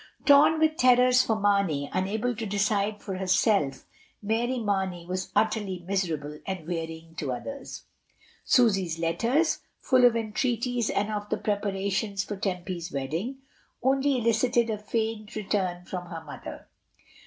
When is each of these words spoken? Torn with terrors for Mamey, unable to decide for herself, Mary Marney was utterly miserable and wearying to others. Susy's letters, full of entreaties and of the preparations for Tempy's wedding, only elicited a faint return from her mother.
Torn 0.25 0.57
with 0.57 0.77
terrors 0.77 1.21
for 1.21 1.39
Mamey, 1.39 1.87
unable 1.93 2.35
to 2.35 2.45
decide 2.47 3.03
for 3.03 3.17
herself, 3.17 3.85
Mary 4.19 4.57
Marney 4.57 5.05
was 5.05 5.31
utterly 5.35 5.83
miserable 5.87 6.39
and 6.47 6.67
wearying 6.67 7.13
to 7.17 7.31
others. 7.31 7.83
Susy's 8.43 8.97
letters, 8.97 9.59
full 9.79 10.03
of 10.05 10.15
entreaties 10.15 10.89
and 10.89 11.11
of 11.11 11.29
the 11.29 11.37
preparations 11.37 12.23
for 12.23 12.35
Tempy's 12.35 12.91
wedding, 12.91 13.43
only 13.83 14.17
elicited 14.17 14.71
a 14.71 14.79
faint 14.79 15.35
return 15.35 15.85
from 15.85 16.07
her 16.07 16.23
mother. 16.23 16.67